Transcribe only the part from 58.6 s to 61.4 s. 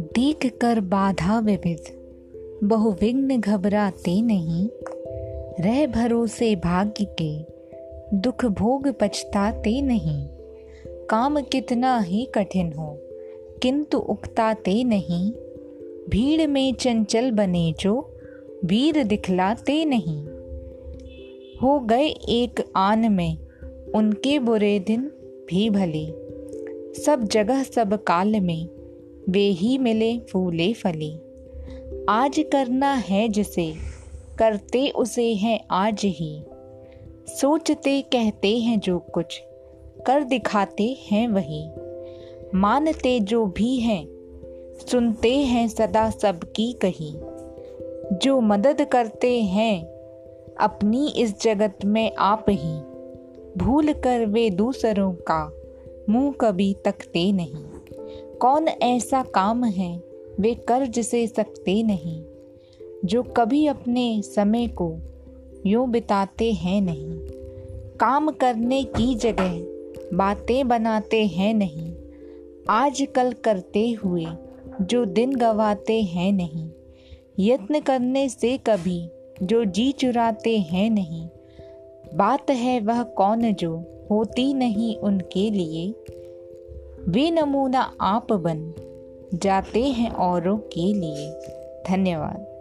ऐसा काम है वे कर जिसे